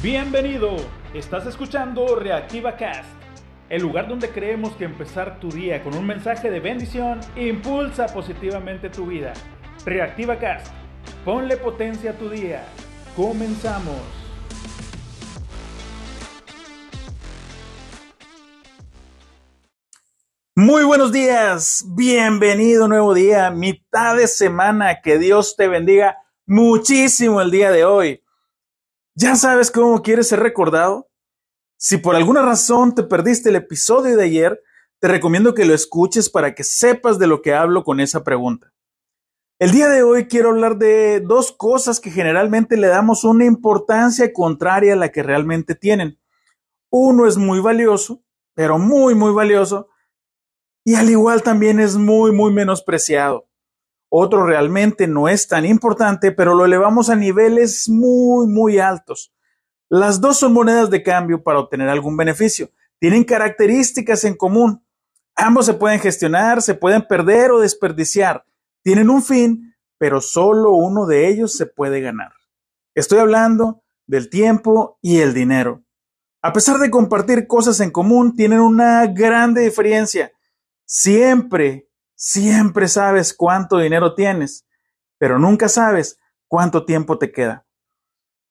Bienvenido, 0.00 0.76
estás 1.12 1.44
escuchando 1.46 2.14
Reactiva 2.14 2.76
Cast, 2.76 3.08
el 3.68 3.82
lugar 3.82 4.06
donde 4.06 4.30
creemos 4.30 4.76
que 4.76 4.84
empezar 4.84 5.40
tu 5.40 5.50
día 5.50 5.82
con 5.82 5.92
un 5.96 6.06
mensaje 6.06 6.52
de 6.52 6.60
bendición 6.60 7.18
impulsa 7.34 8.06
positivamente 8.06 8.90
tu 8.90 9.06
vida. 9.06 9.32
Reactiva 9.84 10.38
Cast, 10.38 10.68
ponle 11.24 11.56
potencia 11.56 12.12
a 12.12 12.14
tu 12.14 12.30
día. 12.30 12.64
Comenzamos. 13.16 13.96
Muy 20.54 20.84
buenos 20.84 21.10
días, 21.10 21.84
bienvenido 21.96 22.86
nuevo 22.86 23.14
día, 23.14 23.50
mitad 23.50 24.16
de 24.16 24.28
semana, 24.28 25.00
que 25.02 25.18
Dios 25.18 25.56
te 25.56 25.66
bendiga 25.66 26.18
muchísimo 26.46 27.40
el 27.40 27.50
día 27.50 27.72
de 27.72 27.84
hoy. 27.84 28.22
¿Ya 29.20 29.34
sabes 29.34 29.72
cómo 29.72 30.00
quieres 30.00 30.28
ser 30.28 30.38
recordado? 30.38 31.10
Si 31.76 31.96
por 31.96 32.14
alguna 32.14 32.40
razón 32.40 32.94
te 32.94 33.02
perdiste 33.02 33.48
el 33.48 33.56
episodio 33.56 34.16
de 34.16 34.22
ayer, 34.22 34.62
te 35.00 35.08
recomiendo 35.08 35.54
que 35.54 35.64
lo 35.64 35.74
escuches 35.74 36.30
para 36.30 36.54
que 36.54 36.62
sepas 36.62 37.18
de 37.18 37.26
lo 37.26 37.42
que 37.42 37.52
hablo 37.52 37.82
con 37.82 37.98
esa 37.98 38.22
pregunta. 38.22 38.72
El 39.58 39.72
día 39.72 39.88
de 39.88 40.04
hoy 40.04 40.28
quiero 40.28 40.50
hablar 40.50 40.78
de 40.78 41.18
dos 41.18 41.50
cosas 41.50 41.98
que 41.98 42.12
generalmente 42.12 42.76
le 42.76 42.86
damos 42.86 43.24
una 43.24 43.44
importancia 43.44 44.32
contraria 44.32 44.92
a 44.92 44.96
la 44.96 45.08
que 45.08 45.24
realmente 45.24 45.74
tienen. 45.74 46.20
Uno 46.88 47.26
es 47.26 47.36
muy 47.36 47.58
valioso, 47.58 48.22
pero 48.54 48.78
muy, 48.78 49.16
muy 49.16 49.32
valioso, 49.32 49.88
y 50.84 50.94
al 50.94 51.10
igual 51.10 51.42
también 51.42 51.80
es 51.80 51.96
muy, 51.96 52.30
muy 52.30 52.52
menospreciado. 52.52 53.47
Otro 54.10 54.46
realmente 54.46 55.06
no 55.06 55.28
es 55.28 55.48
tan 55.48 55.66
importante, 55.66 56.32
pero 56.32 56.54
lo 56.54 56.64
elevamos 56.64 57.10
a 57.10 57.16
niveles 57.16 57.88
muy, 57.88 58.46
muy 58.46 58.78
altos. 58.78 59.32
Las 59.90 60.20
dos 60.20 60.38
son 60.38 60.52
monedas 60.52 60.90
de 60.90 61.02
cambio 61.02 61.42
para 61.42 61.58
obtener 61.58 61.88
algún 61.88 62.16
beneficio. 62.16 62.70
Tienen 62.98 63.24
características 63.24 64.24
en 64.24 64.34
común. 64.34 64.84
Ambos 65.36 65.66
se 65.66 65.74
pueden 65.74 66.00
gestionar, 66.00 66.62
se 66.62 66.74
pueden 66.74 67.06
perder 67.06 67.52
o 67.52 67.60
desperdiciar. 67.60 68.44
Tienen 68.82 69.10
un 69.10 69.22
fin, 69.22 69.74
pero 69.98 70.20
solo 70.20 70.72
uno 70.72 71.06
de 71.06 71.28
ellos 71.28 71.54
se 71.54 71.66
puede 71.66 72.00
ganar. 72.00 72.32
Estoy 72.94 73.18
hablando 73.18 73.82
del 74.06 74.30
tiempo 74.30 74.98
y 75.02 75.18
el 75.18 75.34
dinero. 75.34 75.84
A 76.42 76.52
pesar 76.52 76.78
de 76.78 76.90
compartir 76.90 77.46
cosas 77.46 77.80
en 77.80 77.90
común, 77.90 78.34
tienen 78.34 78.60
una 78.60 79.06
grande 79.06 79.62
diferencia. 79.62 80.32
Siempre 80.84 81.87
Siempre 82.20 82.88
sabes 82.88 83.32
cuánto 83.32 83.78
dinero 83.78 84.16
tienes, 84.16 84.66
pero 85.18 85.38
nunca 85.38 85.68
sabes 85.68 86.18
cuánto 86.48 86.84
tiempo 86.84 87.16
te 87.16 87.30
queda. 87.30 87.64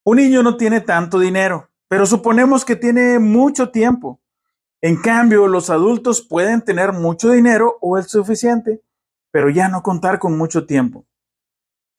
Un 0.05 0.17
niño 0.17 0.41
no 0.41 0.55
tiene 0.55 0.79
tanto 0.79 1.19
dinero, 1.19 1.69
pero 1.89 2.05
suponemos 2.05 2.63
que 2.63 2.77
tiene 2.77 3.19
mucho 3.19 3.69
tiempo. 3.69 4.21
En 4.79 4.95
cambio, 5.01 5.47
los 5.47 5.69
adultos 5.69 6.21
pueden 6.21 6.61
tener 6.61 6.93
mucho 6.93 7.29
dinero 7.29 7.77
o 7.81 7.97
el 7.97 8.05
suficiente, 8.05 8.81
pero 9.31 9.49
ya 9.49 9.67
no 9.67 9.83
contar 9.83 10.17
con 10.17 10.37
mucho 10.37 10.65
tiempo. 10.65 11.05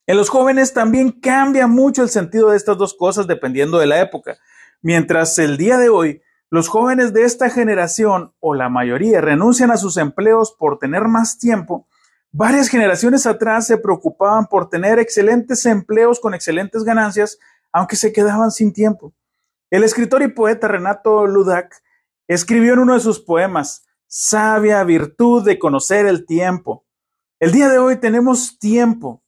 En 0.07 0.17
los 0.17 0.29
jóvenes 0.29 0.73
también 0.73 1.11
cambia 1.11 1.67
mucho 1.67 2.01
el 2.01 2.09
sentido 2.09 2.49
de 2.49 2.57
estas 2.57 2.79
dos 2.79 2.95
cosas 2.95 3.27
dependiendo 3.27 3.77
de 3.77 3.85
la 3.85 4.01
época. 4.01 4.39
Mientras 4.81 5.37
el 5.37 5.55
día 5.55 5.77
de 5.77 5.89
hoy 5.89 6.23
los 6.51 6.67
jóvenes 6.67 7.13
de 7.13 7.23
esta 7.25 7.49
generación, 7.49 8.33
o 8.39 8.55
la 8.55 8.69
mayoría, 8.69 9.21
renuncian 9.21 9.71
a 9.71 9.77
sus 9.77 9.97
empleos 9.97 10.55
por 10.57 10.79
tener 10.79 11.07
más 11.07 11.37
tiempo. 11.37 11.87
Varias 12.31 12.69
generaciones 12.69 13.27
atrás 13.27 13.67
se 13.67 13.77
preocupaban 13.77 14.47
por 14.47 14.69
tener 14.69 14.99
excelentes 14.99 15.65
empleos 15.65 16.19
con 16.19 16.33
excelentes 16.33 16.83
ganancias, 16.83 17.37
aunque 17.71 17.95
se 17.95 18.11
quedaban 18.11 18.51
sin 18.51 18.73
tiempo. 18.73 19.13
El 19.69 19.83
escritor 19.83 20.23
y 20.23 20.29
poeta 20.29 20.67
Renato 20.67 21.27
Ludak 21.27 21.83
escribió 22.27 22.73
en 22.73 22.79
uno 22.79 22.95
de 22.95 22.99
sus 22.99 23.19
poemas, 23.19 23.85
Sabia 24.07 24.83
virtud 24.83 25.45
de 25.45 25.59
conocer 25.59 26.07
el 26.07 26.25
tiempo. 26.25 26.83
El 27.39 27.51
día 27.51 27.69
de 27.69 27.77
hoy 27.77 27.97
tenemos 27.97 28.57
tiempo, 28.57 29.23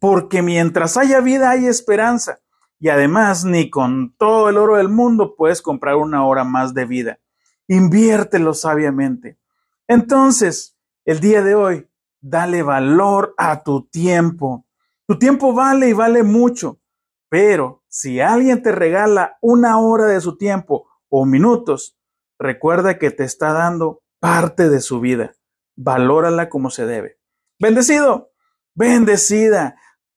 porque 0.00 0.42
mientras 0.42 0.96
haya 0.96 1.20
vida 1.20 1.50
hay 1.50 1.66
esperanza. 1.66 2.41
Y 2.82 2.88
además, 2.88 3.44
ni 3.44 3.70
con 3.70 4.12
todo 4.18 4.48
el 4.48 4.58
oro 4.58 4.76
del 4.76 4.88
mundo 4.88 5.36
puedes 5.36 5.62
comprar 5.62 5.94
una 5.94 6.26
hora 6.26 6.42
más 6.42 6.74
de 6.74 6.84
vida. 6.84 7.20
Inviértelo 7.68 8.54
sabiamente. 8.54 9.38
Entonces, 9.86 10.76
el 11.04 11.20
día 11.20 11.42
de 11.42 11.54
hoy, 11.54 11.88
dale 12.20 12.64
valor 12.64 13.34
a 13.38 13.62
tu 13.62 13.86
tiempo. 13.86 14.66
Tu 15.06 15.16
tiempo 15.16 15.52
vale 15.52 15.90
y 15.90 15.92
vale 15.92 16.24
mucho. 16.24 16.80
Pero 17.28 17.84
si 17.86 18.18
alguien 18.18 18.64
te 18.64 18.72
regala 18.72 19.38
una 19.40 19.78
hora 19.78 20.06
de 20.06 20.20
su 20.20 20.36
tiempo 20.36 20.88
o 21.08 21.24
minutos, 21.24 21.96
recuerda 22.36 22.98
que 22.98 23.12
te 23.12 23.22
está 23.22 23.52
dando 23.52 24.02
parte 24.18 24.68
de 24.68 24.80
su 24.80 24.98
vida. 24.98 25.36
Valórala 25.76 26.48
como 26.48 26.68
se 26.68 26.84
debe. 26.84 27.20
Bendecido, 27.60 28.32
bendecida. 28.74 29.76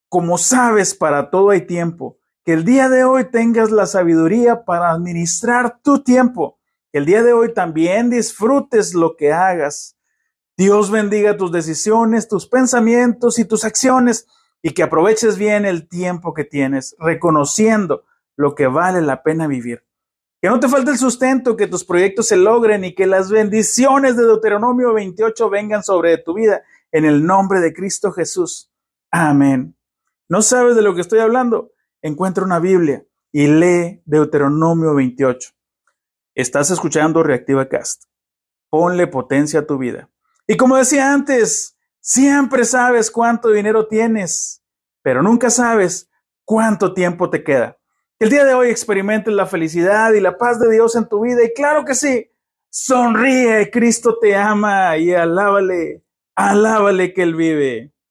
Como 0.09 0.39
sabes, 0.39 0.95
para 0.95 1.29
todo 1.29 1.51
hay 1.51 1.67
tiempo 1.67 2.17
que 2.45 2.53
el 2.53 2.63
día 2.63 2.89
de 2.89 3.03
hoy 3.03 3.25
tengas 3.31 3.71
la 3.71 3.87
sabiduría 3.87 4.65
para 4.65 4.91
administrar 4.91 5.79
tu 5.81 6.03
tiempo. 6.03 6.59
Que 6.91 6.99
el 6.99 7.05
día 7.05 7.23
de 7.23 7.33
hoy 7.33 7.53
también 7.53 8.11
disfrutes 8.11 8.93
lo 8.93 9.17
que 9.17 9.33
hagas. 9.33 9.97
Dios 10.55 10.91
bendiga 10.91 11.37
tus 11.37 11.51
decisiones, 11.51 12.27
tus 12.27 12.47
pensamientos 12.47 13.39
y 13.39 13.45
tus 13.45 13.65
acciones 13.65 14.27
y 14.61 14.71
que 14.71 14.83
aproveches 14.83 15.37
bien 15.37 15.65
el 15.65 15.89
tiempo 15.89 16.33
que 16.35 16.43
tienes, 16.43 16.95
reconociendo 16.99 18.03
lo 18.35 18.53
que 18.53 18.67
vale 18.67 19.01
la 19.01 19.23
pena 19.23 19.47
vivir. 19.47 19.83
Que 20.39 20.49
no 20.49 20.59
te 20.59 20.69
falte 20.69 20.91
el 20.91 20.97
sustento, 20.99 21.57
que 21.57 21.67
tus 21.67 21.83
proyectos 21.83 22.27
se 22.27 22.37
logren 22.37 22.85
y 22.85 22.93
que 22.93 23.07
las 23.07 23.31
bendiciones 23.31 24.15
de 24.17 24.23
Deuteronomio 24.23 24.93
28 24.93 25.49
vengan 25.49 25.83
sobre 25.83 26.19
tu 26.19 26.35
vida 26.35 26.61
en 26.91 27.05
el 27.05 27.25
nombre 27.25 27.59
de 27.59 27.73
Cristo 27.73 28.11
Jesús. 28.11 28.71
Amén. 29.09 29.75
¿No 30.29 30.43
sabes 30.43 30.75
de 30.75 30.83
lo 30.83 30.93
que 30.93 31.01
estoy 31.01 31.19
hablando? 31.19 31.71
Encuentra 32.07 32.43
una 32.43 32.59
Biblia 32.59 33.03
y 33.31 33.47
lee 33.47 34.03
Deuteronomio 34.05 34.93
28. 34.93 35.49
Estás 36.35 36.69
escuchando 36.69 37.23
Reactiva 37.23 37.67
Cast. 37.67 38.03
Ponle 38.69 39.07
potencia 39.07 39.61
a 39.61 39.65
tu 39.65 39.79
vida. 39.79 40.07
Y 40.45 40.55
como 40.55 40.77
decía 40.77 41.11
antes, 41.11 41.75
siempre 41.99 42.63
sabes 42.65 43.09
cuánto 43.09 43.49
dinero 43.49 43.87
tienes, 43.87 44.63
pero 45.01 45.23
nunca 45.23 45.49
sabes 45.49 46.11
cuánto 46.43 46.93
tiempo 46.93 47.31
te 47.31 47.43
queda. 47.43 47.79
El 48.19 48.29
día 48.29 48.45
de 48.45 48.53
hoy 48.53 48.69
experimentes 48.69 49.33
la 49.33 49.47
felicidad 49.47 50.13
y 50.13 50.21
la 50.21 50.37
paz 50.37 50.59
de 50.59 50.71
Dios 50.71 50.95
en 50.95 51.09
tu 51.09 51.21
vida 51.21 51.43
y 51.43 51.53
claro 51.53 51.85
que 51.85 51.95
sí, 51.95 52.29
sonríe, 52.69 53.71
Cristo 53.71 54.19
te 54.21 54.35
ama 54.35 54.95
y 54.97 55.11
alábale, 55.11 56.03
alábale 56.35 57.15
que 57.15 57.23
Él 57.23 57.33
vive. 57.33 57.94